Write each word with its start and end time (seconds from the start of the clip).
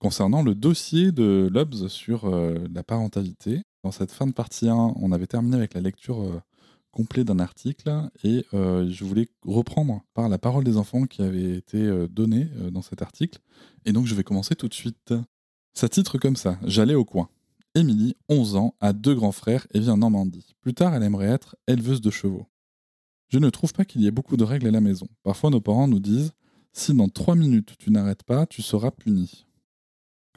concernant 0.00 0.42
le 0.42 0.54
dossier 0.54 1.12
de 1.12 1.48
l'OBS 1.52 1.86
sur 1.88 2.24
euh, 2.24 2.66
la 2.74 2.82
parentalité. 2.82 3.62
Dans 3.84 3.92
cette 3.92 4.10
fin 4.10 4.26
de 4.26 4.32
partie 4.32 4.68
1, 4.68 4.74
on 4.74 5.12
avait 5.12 5.26
terminé 5.26 5.56
avec 5.56 5.74
la 5.74 5.80
lecture 5.80 6.22
euh, 6.22 6.40
complète 6.90 7.26
d'un 7.26 7.38
article 7.38 7.92
et 8.24 8.44
euh, 8.54 8.90
je 8.90 9.04
voulais 9.04 9.28
reprendre 9.46 10.02
par 10.14 10.28
la 10.28 10.38
parole 10.38 10.64
des 10.64 10.76
enfants 10.76 11.04
qui 11.04 11.22
avait 11.22 11.56
été 11.56 12.08
donnée 12.10 12.48
dans 12.72 12.82
cet 12.82 13.00
article. 13.00 13.38
Et 13.84 13.92
donc 13.92 14.06
je 14.06 14.14
vais 14.14 14.24
commencer 14.24 14.56
tout 14.56 14.68
de 14.68 14.74
suite. 14.74 15.14
Ça 15.72 15.88
titre 15.88 16.18
comme 16.18 16.34
ça 16.34 16.58
J'allais 16.64 16.96
au 16.96 17.04
coin. 17.04 17.28
Émilie, 17.76 18.16
11 18.28 18.56
ans, 18.56 18.74
a 18.80 18.92
deux 18.92 19.14
grands 19.14 19.30
frères 19.30 19.66
et 19.72 19.78
vit 19.78 19.90
en 19.90 19.98
Normandie. 19.98 20.56
Plus 20.60 20.74
tard, 20.74 20.94
elle 20.94 21.04
aimerait 21.04 21.28
être 21.28 21.54
éleveuse 21.68 22.00
de 22.00 22.10
chevaux. 22.10 22.46
Je 23.28 23.38
ne 23.38 23.48
trouve 23.50 23.72
pas 23.72 23.84
qu'il 23.84 24.00
y 24.00 24.08
ait 24.08 24.10
beaucoup 24.10 24.36
de 24.36 24.42
règles 24.42 24.66
à 24.66 24.72
la 24.72 24.80
maison. 24.80 25.06
Parfois, 25.22 25.50
nos 25.50 25.60
parents 25.60 25.86
nous 25.86 26.00
disent 26.00 26.32
Si 26.72 26.92
dans 26.92 27.08
trois 27.08 27.36
minutes 27.36 27.76
tu 27.78 27.92
n'arrêtes 27.92 28.24
pas, 28.24 28.46
tu 28.46 28.62
seras 28.62 28.90
puni. 28.90 29.46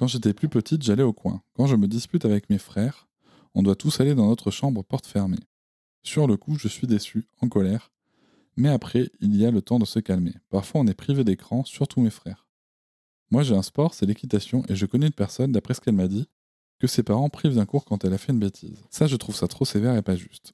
Quand 0.03 0.07
j'étais 0.07 0.33
plus 0.33 0.49
petite, 0.49 0.83
j'allais 0.83 1.01
au 1.01 1.13
coin. 1.13 1.41
Quand 1.53 1.65
je 1.65 1.77
me 1.77 1.87
dispute 1.87 2.25
avec 2.25 2.49
mes 2.49 2.57
frères, 2.57 3.07
on 3.55 3.63
doit 3.63 3.77
tous 3.77 4.01
aller 4.01 4.15
dans 4.15 4.27
notre 4.27 4.51
chambre 4.51 4.83
porte 4.83 5.07
fermée. 5.07 5.39
Sur 6.03 6.27
le 6.27 6.35
coup, 6.35 6.57
je 6.57 6.67
suis 6.67 6.87
déçu, 6.87 7.25
en 7.39 7.47
colère. 7.47 7.93
Mais 8.57 8.67
après, 8.67 9.09
il 9.21 9.33
y 9.37 9.45
a 9.45 9.51
le 9.51 9.61
temps 9.61 9.79
de 9.79 9.85
se 9.85 9.99
calmer. 9.99 10.33
Parfois, 10.49 10.81
on 10.81 10.87
est 10.87 10.93
privé 10.93 11.23
d'écran, 11.23 11.63
surtout 11.63 12.01
mes 12.01 12.09
frères. 12.09 12.49
Moi, 13.31 13.43
j'ai 13.43 13.55
un 13.55 13.61
sport, 13.61 13.93
c'est 13.93 14.05
l'équitation, 14.05 14.65
et 14.67 14.75
je 14.75 14.85
connais 14.85 15.07
une 15.07 15.13
personne, 15.13 15.53
d'après 15.53 15.73
ce 15.73 15.79
qu'elle 15.79 15.95
m'a 15.95 16.09
dit, 16.09 16.27
que 16.79 16.87
ses 16.87 17.03
parents 17.03 17.29
privent 17.29 17.55
d'un 17.55 17.65
cours 17.65 17.85
quand 17.85 18.03
elle 18.03 18.13
a 18.13 18.17
fait 18.17 18.33
une 18.33 18.39
bêtise. 18.39 18.83
Ça, 18.89 19.07
je 19.07 19.15
trouve 19.15 19.37
ça 19.37 19.47
trop 19.47 19.63
sévère 19.63 19.95
et 19.95 20.01
pas 20.01 20.17
juste. 20.17 20.51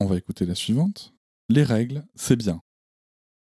On 0.00 0.06
va 0.06 0.16
écouter 0.16 0.44
la 0.44 0.56
suivante. 0.56 1.14
Les 1.48 1.62
règles, 1.62 2.04
c'est 2.16 2.34
bien. 2.34 2.60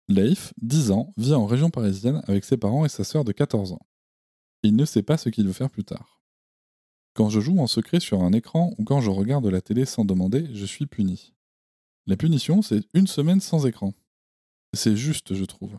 Leif, 0.09 0.53
10 0.62 0.91
ans, 0.91 1.13
vit 1.16 1.35
en 1.35 1.45
région 1.45 1.69
parisienne 1.69 2.22
avec 2.28 2.44
ses 2.44 2.57
parents 2.57 2.84
et 2.84 2.89
sa 2.89 3.06
sœur 3.06 3.23
de 3.23 3.31
14 3.31 3.72
ans. 3.72 3.79
Il 4.65 4.75
ne 4.75 4.85
sait 4.85 5.03
pas 5.03 5.17
ce 5.17 5.29
qu'il 5.29 5.45
veut 5.45 5.53
faire 5.53 5.69
plus 5.69 5.83
tard. 5.83 6.19
Quand 7.13 7.29
je 7.29 7.39
joue 7.39 7.59
en 7.59 7.67
secret 7.67 7.99
sur 7.99 8.23
un 8.23 8.33
écran 8.33 8.73
ou 8.79 8.83
quand 8.83 8.99
je 8.99 9.11
regarde 9.11 9.45
la 9.45 9.61
télé 9.61 9.85
sans 9.85 10.05
demander, 10.05 10.49
je 10.55 10.65
suis 10.65 10.87
puni. 10.87 11.35
La 12.07 12.17
punition, 12.17 12.63
c'est 12.63 12.81
une 12.95 13.05
semaine 13.05 13.41
sans 13.41 13.67
écran. 13.67 13.93
C'est 14.73 14.97
juste, 14.97 15.35
je 15.35 15.45
trouve. 15.45 15.77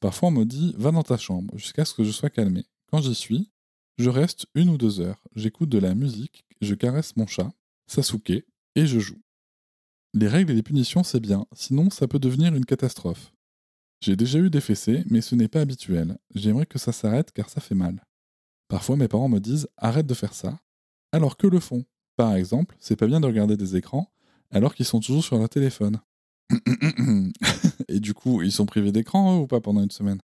Parfois, 0.00 0.28
on 0.28 0.32
me 0.32 0.44
dit 0.44 0.74
va 0.76 0.90
dans 0.90 1.02
ta 1.02 1.16
chambre 1.16 1.56
jusqu'à 1.56 1.86
ce 1.86 1.94
que 1.94 2.04
je 2.04 2.10
sois 2.10 2.28
calmé. 2.28 2.66
Quand 2.90 3.00
j'y 3.00 3.14
suis, 3.14 3.50
je 3.96 4.10
reste 4.10 4.44
une 4.54 4.68
ou 4.68 4.76
deux 4.76 5.00
heures, 5.00 5.24
j'écoute 5.34 5.70
de 5.70 5.78
la 5.78 5.94
musique, 5.94 6.44
je 6.60 6.74
caresse 6.74 7.16
mon 7.16 7.26
chat, 7.26 7.54
Sasuke, 7.86 8.44
et 8.74 8.86
je 8.86 8.98
joue. 8.98 9.22
Les 10.12 10.28
règles 10.28 10.52
et 10.52 10.56
les 10.56 10.62
punitions, 10.62 11.04
c'est 11.04 11.20
bien, 11.20 11.46
sinon 11.54 11.88
ça 11.88 12.06
peut 12.06 12.18
devenir 12.18 12.54
une 12.54 12.66
catastrophe. 12.66 13.32
J'ai 14.02 14.16
déjà 14.16 14.40
eu 14.40 14.50
des 14.50 14.60
fessées, 14.60 15.04
mais 15.08 15.20
ce 15.20 15.36
n'est 15.36 15.46
pas 15.46 15.60
habituel. 15.60 16.18
J'aimerais 16.34 16.66
que 16.66 16.80
ça 16.80 16.90
s'arrête 16.90 17.30
car 17.30 17.48
ça 17.48 17.60
fait 17.60 17.76
mal. 17.76 18.04
Parfois 18.66 18.96
mes 18.96 19.06
parents 19.06 19.28
me 19.28 19.38
disent 19.38 19.68
arrête 19.76 20.08
de 20.08 20.14
faire 20.14 20.34
ça, 20.34 20.58
alors 21.12 21.36
que 21.36 21.46
le 21.46 21.60
font. 21.60 21.84
Par 22.16 22.34
exemple, 22.34 22.76
c'est 22.80 22.96
pas 22.96 23.06
bien 23.06 23.20
de 23.20 23.26
regarder 23.26 23.56
des 23.56 23.76
écrans 23.76 24.12
alors 24.50 24.74
qu'ils 24.74 24.86
sont 24.86 24.98
toujours 24.98 25.22
sur 25.22 25.38
leur 25.38 25.48
téléphone. 25.48 26.00
Et 27.88 28.00
du 28.00 28.12
coup, 28.12 28.42
ils 28.42 28.50
sont 28.50 28.66
privés 28.66 28.90
d'écran 28.90 29.38
ou 29.38 29.46
pas 29.46 29.60
pendant 29.60 29.82
une 29.82 29.92
semaine 29.92 30.18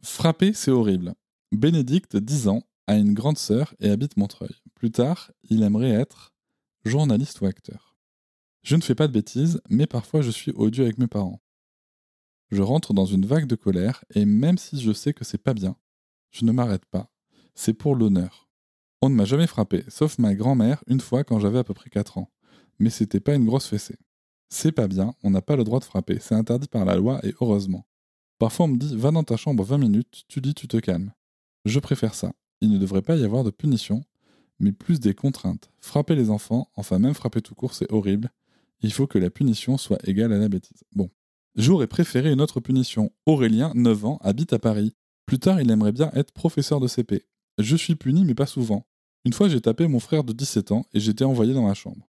Frapper, 0.00 0.52
c'est 0.52 0.70
horrible. 0.70 1.14
Bénédicte, 1.50 2.16
10 2.16 2.46
ans, 2.46 2.62
a 2.86 2.94
une 2.94 3.14
grande 3.14 3.36
sœur 3.36 3.74
et 3.80 3.90
habite 3.90 4.16
Montreuil. 4.16 4.54
Plus 4.76 4.92
tard, 4.92 5.32
il 5.42 5.64
aimerait 5.64 5.90
être 5.90 6.32
journaliste 6.84 7.40
ou 7.40 7.46
acteur. 7.46 7.96
Je 8.62 8.76
ne 8.76 8.80
fais 8.80 8.94
pas 8.94 9.08
de 9.08 9.12
bêtises, 9.12 9.60
mais 9.68 9.88
parfois 9.88 10.22
je 10.22 10.30
suis 10.30 10.52
odieux 10.54 10.84
avec 10.84 10.98
mes 10.98 11.08
parents. 11.08 11.40
Je 12.50 12.62
rentre 12.62 12.94
dans 12.94 13.04
une 13.04 13.26
vague 13.26 13.46
de 13.46 13.56
colère 13.56 14.04
et 14.14 14.24
même 14.24 14.58
si 14.58 14.80
je 14.80 14.92
sais 14.92 15.12
que 15.12 15.24
c'est 15.24 15.42
pas 15.42 15.54
bien, 15.54 15.76
je 16.30 16.44
ne 16.44 16.52
m'arrête 16.52 16.86
pas. 16.86 17.10
C'est 17.54 17.74
pour 17.74 17.94
l'honneur. 17.94 18.48
On 19.02 19.10
ne 19.10 19.14
m'a 19.14 19.24
jamais 19.24 19.46
frappé, 19.46 19.84
sauf 19.88 20.18
ma 20.18 20.34
grand-mère 20.34 20.82
une 20.86 21.00
fois 21.00 21.24
quand 21.24 21.38
j'avais 21.38 21.58
à 21.58 21.64
peu 21.64 21.74
près 21.74 21.90
4 21.90 22.18
ans. 22.18 22.30
Mais 22.78 22.90
c'était 22.90 23.20
pas 23.20 23.34
une 23.34 23.44
grosse 23.46 23.66
fessée. 23.66 23.98
C'est 24.48 24.72
pas 24.72 24.88
bien, 24.88 25.14
on 25.22 25.30
n'a 25.30 25.42
pas 25.42 25.56
le 25.56 25.64
droit 25.64 25.78
de 25.78 25.84
frapper, 25.84 26.18
c'est 26.20 26.34
interdit 26.34 26.68
par 26.68 26.84
la 26.84 26.96
loi 26.96 27.20
et 27.24 27.34
heureusement. 27.40 27.86
Parfois 28.38 28.66
on 28.66 28.68
me 28.68 28.78
dit 28.78 28.96
va 28.96 29.10
dans 29.10 29.24
ta 29.24 29.36
chambre 29.36 29.62
20 29.62 29.78
minutes, 29.78 30.24
tu 30.28 30.40
dis 30.40 30.54
tu 30.54 30.68
te 30.68 30.78
calmes. 30.78 31.12
Je 31.64 31.80
préfère 31.80 32.14
ça. 32.14 32.32
Il 32.60 32.70
ne 32.70 32.78
devrait 32.78 33.02
pas 33.02 33.16
y 33.16 33.24
avoir 33.24 33.44
de 33.44 33.50
punition, 33.50 34.04
mais 34.58 34.72
plus 34.72 35.00
des 35.00 35.14
contraintes. 35.14 35.70
Frapper 35.80 36.14
les 36.14 36.30
enfants, 36.30 36.70
enfin 36.74 36.98
même 36.98 37.14
frapper 37.14 37.42
tout 37.42 37.54
court, 37.54 37.74
c'est 37.74 37.92
horrible. 37.92 38.32
Il 38.80 38.92
faut 38.92 39.06
que 39.06 39.18
la 39.18 39.30
punition 39.30 39.76
soit 39.76 39.98
égale 40.08 40.32
à 40.32 40.38
la 40.38 40.48
bêtise. 40.48 40.84
Bon, 40.92 41.10
J'aurais 41.58 41.88
préféré 41.88 42.30
une 42.30 42.40
autre 42.40 42.60
punition. 42.60 43.10
Aurélien, 43.26 43.72
9 43.74 44.04
ans, 44.04 44.18
habite 44.22 44.52
à 44.52 44.60
Paris. 44.60 44.94
Plus 45.26 45.40
tard, 45.40 45.60
il 45.60 45.68
aimerait 45.72 45.90
bien 45.90 46.12
être 46.14 46.30
professeur 46.30 46.78
de 46.78 46.86
CP. 46.86 47.26
Je 47.58 47.74
suis 47.74 47.96
puni, 47.96 48.24
mais 48.24 48.36
pas 48.36 48.46
souvent. 48.46 48.86
Une 49.24 49.32
fois, 49.32 49.48
j'ai 49.48 49.60
tapé 49.60 49.88
mon 49.88 49.98
frère 49.98 50.22
de 50.22 50.32
17 50.32 50.70
ans 50.70 50.86
et 50.92 51.00
j'étais 51.00 51.24
envoyé 51.24 51.54
dans 51.54 51.66
la 51.66 51.74
chambre. 51.74 52.08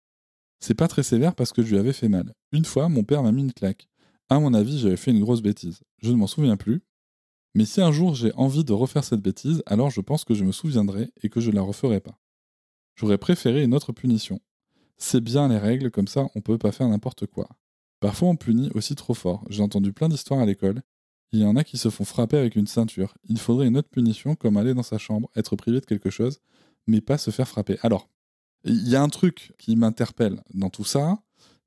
C'est 0.60 0.74
pas 0.74 0.86
très 0.86 1.02
sévère 1.02 1.34
parce 1.34 1.54
que 1.54 1.62
je 1.62 1.70
lui 1.70 1.78
avais 1.78 1.94
fait 1.94 2.10
mal. 2.10 2.34
Une 2.52 2.66
fois, 2.66 2.90
mon 2.90 3.04
père 3.04 3.22
m'a 3.22 3.32
mis 3.32 3.40
une 3.40 3.54
claque. 3.54 3.88
À 4.28 4.38
mon 4.38 4.52
avis, 4.52 4.80
j'avais 4.80 4.98
fait 4.98 5.12
une 5.12 5.20
grosse 5.20 5.40
bêtise. 5.40 5.80
Je 6.02 6.10
ne 6.10 6.16
m'en 6.16 6.26
souviens 6.26 6.58
plus. 6.58 6.82
Mais 7.54 7.64
si 7.64 7.80
un 7.80 7.90
jour 7.90 8.14
j'ai 8.14 8.34
envie 8.34 8.64
de 8.64 8.74
refaire 8.74 9.02
cette 9.02 9.22
bêtise, 9.22 9.62
alors 9.64 9.88
je 9.88 10.02
pense 10.02 10.26
que 10.26 10.34
je 10.34 10.44
me 10.44 10.52
souviendrai 10.52 11.10
et 11.22 11.30
que 11.30 11.40
je 11.40 11.50
la 11.50 11.62
referai 11.62 12.00
pas. 12.00 12.20
J'aurais 12.96 13.16
préféré 13.16 13.64
une 13.64 13.72
autre 13.72 13.92
punition. 13.92 14.42
C'est 14.98 15.22
bien 15.22 15.48
les 15.48 15.56
règles, 15.56 15.90
comme 15.90 16.06
ça 16.06 16.28
on 16.34 16.42
peut 16.42 16.58
pas 16.58 16.70
faire 16.70 16.88
n'importe 16.88 17.24
quoi. 17.26 17.48
Parfois 18.00 18.28
on 18.28 18.36
punit 18.36 18.70
aussi 18.74 18.94
trop 18.94 19.14
fort. 19.14 19.44
J'ai 19.50 19.62
entendu 19.62 19.92
plein 19.92 20.08
d'histoires 20.08 20.40
à 20.40 20.46
l'école. 20.46 20.82
Il 21.32 21.40
y 21.40 21.44
en 21.44 21.56
a 21.56 21.64
qui 21.64 21.76
se 21.76 21.90
font 21.90 22.04
frapper 22.04 22.38
avec 22.38 22.56
une 22.56 22.66
ceinture. 22.66 23.14
Il 23.28 23.38
faudrait 23.38 23.66
une 23.66 23.76
autre 23.76 23.90
punition 23.90 24.34
comme 24.34 24.56
aller 24.56 24.74
dans 24.74 24.82
sa 24.82 24.98
chambre, 24.98 25.30
être 25.36 25.56
privé 25.56 25.80
de 25.80 25.86
quelque 25.86 26.10
chose, 26.10 26.40
mais 26.86 27.00
pas 27.00 27.18
se 27.18 27.30
faire 27.30 27.48
frapper. 27.48 27.78
Alors, 27.82 28.08
il 28.64 28.88
y 28.88 28.96
a 28.96 29.02
un 29.02 29.08
truc 29.08 29.52
qui 29.58 29.76
m'interpelle 29.76 30.42
dans 30.54 30.70
tout 30.70 30.84
ça, 30.84 31.18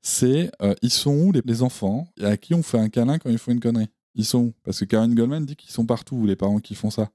c'est 0.02 0.52
euh, 0.62 0.74
ils 0.82 0.92
sont 0.92 1.14
où 1.14 1.32
les, 1.32 1.62
enfants? 1.62 2.08
À 2.22 2.38
qui 2.38 2.54
on 2.54 2.64
fait 2.64 2.80
un 2.80 2.90
câlin 2.90 3.20
quand 3.20 3.30
ils 3.30 3.38
font 3.38 3.52
une 3.52 3.60
connerie? 3.60 3.90
Ils 4.16 4.26
sont 4.26 4.40
où? 4.40 4.54
Parce 4.64 4.80
que 4.80 4.86
Karen 4.86 5.14
Goldman 5.14 5.46
dit 5.46 5.56
qu'ils 5.56 5.72
sont 5.72 5.86
partout, 5.86 6.26
les 6.26 6.36
parents 6.36 6.60
qui 6.60 6.76
font 6.76 6.90
ça. 6.90 7.12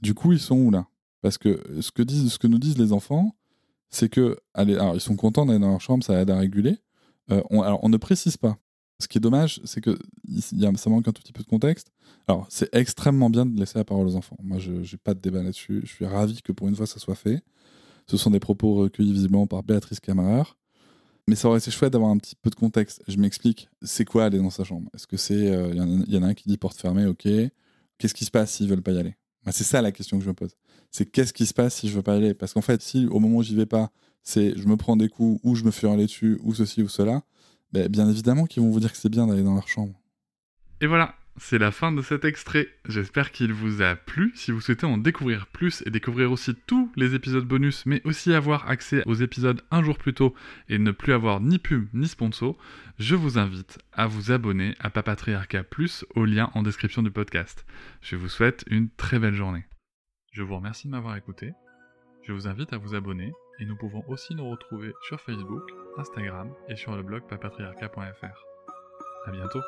Du 0.00 0.14
coup, 0.14 0.32
ils 0.32 0.40
sont 0.40 0.56
où 0.56 0.70
là? 0.70 0.86
Parce 1.20 1.38
que 1.38 1.62
ce 1.80 1.90
que, 1.92 2.02
disent, 2.02 2.32
ce 2.32 2.38
que 2.38 2.46
nous 2.46 2.58
disent 2.58 2.78
les 2.78 2.92
enfants, 2.92 3.34
c'est 3.90 4.08
que, 4.08 4.38
allez, 4.52 4.74
alors 4.74 4.94
ils 4.94 5.00
sont 5.00 5.16
contents 5.16 5.46
d'aller 5.46 5.58
dans 5.58 5.70
leur 5.70 5.80
chambre, 5.80 6.04
ça 6.04 6.20
aide 6.20 6.30
à 6.30 6.38
réguler, 6.38 6.78
euh, 7.30 7.42
on, 7.50 7.62
alors, 7.62 7.80
on 7.82 7.88
ne 7.88 7.96
précise 7.96 8.36
pas. 8.36 8.58
Ce 9.00 9.08
qui 9.08 9.18
est 9.18 9.20
dommage, 9.20 9.60
c'est 9.64 9.80
que 9.80 9.98
y 10.52 10.66
a, 10.66 10.76
ça 10.76 10.88
manque 10.88 11.08
un 11.08 11.12
tout 11.12 11.22
petit 11.22 11.32
peu 11.32 11.42
de 11.42 11.48
contexte. 11.48 11.90
Alors, 12.28 12.46
c'est 12.48 12.72
extrêmement 12.74 13.28
bien 13.28 13.44
de 13.44 13.58
laisser 13.58 13.78
la 13.78 13.84
parole 13.84 14.06
aux 14.06 14.16
enfants. 14.16 14.36
Moi, 14.42 14.58
je 14.58 14.72
n'ai 14.72 14.98
pas 15.02 15.14
de 15.14 15.20
débat 15.20 15.42
là-dessus. 15.42 15.80
Je 15.84 15.92
suis 15.92 16.06
ravi 16.06 16.42
que 16.42 16.52
pour 16.52 16.68
une 16.68 16.76
fois, 16.76 16.86
ça 16.86 17.00
soit 17.00 17.16
fait. 17.16 17.42
Ce 18.06 18.16
sont 18.16 18.30
des 18.30 18.40
propos 18.40 18.74
recueillis 18.74 19.12
visiblement 19.12 19.46
par 19.46 19.62
Béatrice 19.62 20.00
Kammerer. 20.00 20.44
Mais 21.26 21.36
ça 21.36 21.48
aurait 21.48 21.58
été 21.58 21.70
chouette 21.70 21.92
d'avoir 21.92 22.10
un 22.10 22.18
petit 22.18 22.36
peu 22.36 22.50
de 22.50 22.54
contexte. 22.54 23.02
Je 23.08 23.16
m'explique. 23.16 23.68
C'est 23.82 24.04
quoi 24.04 24.26
aller 24.26 24.38
dans 24.38 24.50
sa 24.50 24.62
chambre? 24.62 24.90
Est-ce 24.94 25.06
que 25.06 25.16
c'est. 25.16 25.34
Il 25.34 26.06
y, 26.08 26.18
en 26.18 26.22
a 26.22 26.26
un 26.26 26.34
qui 26.34 26.48
dit 26.48 26.58
porte 26.58 26.78
fermée, 26.78 27.06
ok. 27.06 27.26
Qu'est-ce 27.98 28.14
qui 28.14 28.24
se 28.24 28.30
passe 28.30 28.52
s'ils 28.52 28.68
veulent 28.68 28.82
pas 28.82 28.92
y 28.92 28.98
aller? 28.98 29.16
C'est 29.50 29.64
ça 29.64 29.82
la 29.82 29.92
question 29.92 30.18
que 30.18 30.24
je 30.24 30.28
me 30.28 30.34
pose. 30.34 30.54
C'est 30.90 31.06
qu'est-ce 31.06 31.32
qui 31.32 31.46
se 31.46 31.54
passe 31.54 31.74
si 31.74 31.88
je 31.88 31.94
veux 31.94 32.02
pas 32.02 32.14
y 32.14 32.18
aller? 32.18 32.34
Parce 32.34 32.52
qu'en 32.52 32.60
fait, 32.60 32.80
si 32.82 33.06
au 33.06 33.20
moment 33.20 33.38
où 33.38 33.42
j'y 33.42 33.54
vais 33.54 33.66
pas, 33.66 33.90
c'est 34.24 34.58
je 34.58 34.66
me 34.66 34.76
prends 34.76 34.96
des 34.96 35.08
coups 35.08 35.40
ou 35.44 35.54
je 35.54 35.64
me 35.64 35.70
fais 35.70 35.86
hurler 35.86 36.06
dessus 36.06 36.38
ou 36.42 36.54
ceci 36.54 36.82
ou 36.82 36.88
cela, 36.88 37.22
ben, 37.72 37.88
bien 37.88 38.08
évidemment 38.08 38.46
qu'ils 38.46 38.62
vont 38.62 38.70
vous 38.70 38.80
dire 38.80 38.90
que 38.90 38.98
c'est 38.98 39.08
bien 39.08 39.26
d'aller 39.26 39.42
dans 39.42 39.54
leur 39.54 39.68
chambre. 39.68 39.94
Et 40.80 40.86
voilà, 40.86 41.14
c'est 41.36 41.58
la 41.58 41.72
fin 41.72 41.92
de 41.92 42.02
cet 42.02 42.24
extrait. 42.24 42.68
J'espère 42.88 43.32
qu'il 43.32 43.52
vous 43.52 43.82
a 43.82 43.96
plu. 43.96 44.32
Si 44.34 44.52
vous 44.52 44.60
souhaitez 44.60 44.86
en 44.86 44.98
découvrir 44.98 45.46
plus 45.48 45.82
et 45.84 45.90
découvrir 45.90 46.30
aussi 46.30 46.54
tous 46.66 46.90
les 46.96 47.14
épisodes 47.14 47.44
bonus, 47.44 47.86
mais 47.86 48.00
aussi 48.04 48.32
avoir 48.32 48.68
accès 48.68 49.02
aux 49.06 49.14
épisodes 49.14 49.60
un 49.70 49.82
jour 49.82 49.98
plus 49.98 50.14
tôt 50.14 50.34
et 50.68 50.78
ne 50.78 50.92
plus 50.92 51.12
avoir 51.12 51.40
ni 51.40 51.58
pub 51.58 51.88
ni 51.92 52.06
sponsor, 52.06 52.56
je 52.98 53.16
vous 53.16 53.38
invite 53.38 53.78
à 53.92 54.06
vous 54.06 54.30
abonner 54.30 54.74
à 54.78 54.90
Papatriarca 54.90 55.64
Plus 55.64 56.04
au 56.14 56.24
lien 56.24 56.50
en 56.54 56.62
description 56.62 57.02
du 57.02 57.10
podcast. 57.10 57.66
Je 58.00 58.16
vous 58.16 58.28
souhaite 58.28 58.64
une 58.68 58.88
très 58.90 59.18
belle 59.18 59.34
journée. 59.34 59.64
Je 60.32 60.42
vous 60.42 60.56
remercie 60.56 60.86
de 60.86 60.92
m'avoir 60.92 61.16
écouté. 61.16 61.52
Je 62.22 62.32
vous 62.32 62.46
invite 62.46 62.72
à 62.72 62.78
vous 62.78 62.94
abonner 62.94 63.32
et 63.60 63.64
nous 63.64 63.76
pouvons 63.76 64.02
aussi 64.08 64.34
nous 64.34 64.48
retrouver 64.48 64.92
sur 65.02 65.20
Facebook, 65.20 65.62
Instagram 65.98 66.52
et 66.68 66.76
sur 66.76 66.96
le 66.96 67.02
blog 67.02 67.22
papatriarca.fr. 67.28 68.44
A 69.26 69.30
bientôt 69.30 69.60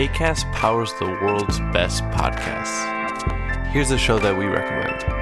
ACAST 0.00 0.50
powers 0.54 0.94
the 0.98 1.04
world's 1.04 1.58
best 1.72 2.02
podcasts. 2.04 2.86
Here's 3.70 3.90
a 3.90 3.98
show 3.98 4.18
that 4.18 4.34
we 4.34 4.46
recommend. 4.46 5.19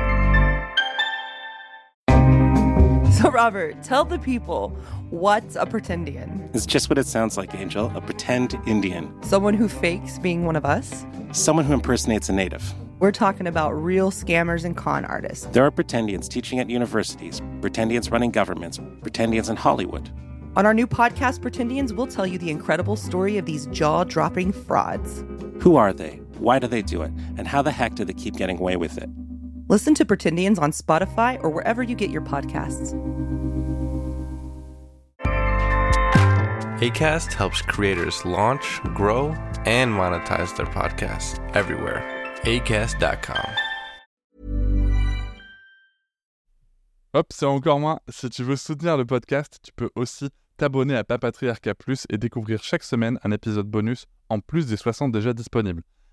Robert, 3.32 3.82
tell 3.82 4.04
the 4.04 4.18
people 4.18 4.70
what's 5.10 5.56
a 5.56 5.66
pretendian? 5.66 6.54
It's 6.54 6.64
just 6.64 6.88
what 6.88 6.98
it 6.98 7.06
sounds 7.06 7.36
like, 7.36 7.54
Angel 7.54 7.92
a 7.94 8.00
pretend 8.00 8.58
Indian. 8.66 9.12
Someone 9.22 9.54
who 9.54 9.68
fakes 9.68 10.18
being 10.18 10.46
one 10.46 10.56
of 10.56 10.64
us? 10.64 11.04
Someone 11.32 11.64
who 11.64 11.74
impersonates 11.74 12.28
a 12.28 12.32
native. 12.32 12.74
We're 13.00 13.12
talking 13.12 13.46
about 13.46 13.72
real 13.72 14.10
scammers 14.10 14.64
and 14.64 14.76
con 14.76 15.04
artists. 15.04 15.46
There 15.46 15.64
are 15.64 15.70
pretendians 15.70 16.28
teaching 16.28 16.58
at 16.58 16.70
universities, 16.70 17.40
pretendians 17.60 18.10
running 18.10 18.30
governments, 18.30 18.78
pretendians 18.78 19.50
in 19.50 19.56
Hollywood. 19.56 20.10
On 20.56 20.66
our 20.66 20.74
new 20.74 20.86
podcast, 20.86 21.40
Pretendians, 21.40 21.92
we'll 21.92 22.06
tell 22.06 22.26
you 22.26 22.38
the 22.38 22.50
incredible 22.50 22.96
story 22.96 23.36
of 23.36 23.46
these 23.46 23.66
jaw 23.66 24.02
dropping 24.04 24.50
frauds. 24.50 25.22
Who 25.60 25.76
are 25.76 25.92
they? 25.92 26.20
Why 26.38 26.58
do 26.58 26.66
they 26.66 26.82
do 26.82 27.02
it? 27.02 27.12
And 27.36 27.46
how 27.46 27.62
the 27.62 27.70
heck 27.70 27.94
do 27.94 28.04
they 28.04 28.14
keep 28.14 28.36
getting 28.36 28.58
away 28.58 28.76
with 28.76 28.98
it? 28.98 29.08
Listen 29.70 29.92
to 29.96 30.06
Pretendians 30.06 30.58
on 30.58 30.72
Spotify 30.72 31.38
or 31.42 31.50
wherever 31.50 31.82
you 31.82 31.94
get 31.94 32.08
your 32.08 32.22
podcasts. 32.22 32.94
ACAST 36.80 37.34
helps 37.34 37.60
creators 37.60 38.24
launch, 38.24 38.80
grow, 38.94 39.34
and 39.66 39.92
monetize 39.92 40.56
their 40.56 40.64
podcasts 40.64 41.38
everywhere. 41.54 42.02
ACAST.com. 42.44 43.44
Hop, 47.12 47.26
c'est 47.30 47.44
encore 47.44 47.78
moins. 47.78 47.98
Si 48.08 48.30
tu 48.30 48.44
veux 48.44 48.56
soutenir 48.56 48.96
le 48.96 49.04
podcast, 49.04 49.58
tu 49.62 49.72
peux 49.76 49.90
aussi 49.96 50.30
t'abonner 50.56 50.96
à 50.96 51.04
Papatriarca 51.04 51.74
Plus 51.74 52.06
et 52.08 52.16
découvrir 52.16 52.62
chaque 52.62 52.84
semaine 52.84 53.18
un 53.22 53.32
épisode 53.32 53.66
bonus 53.66 54.06
en 54.30 54.40
plus 54.40 54.66
des 54.66 54.78
60 54.78 55.12
déjà 55.12 55.34
disponibles. 55.34 55.82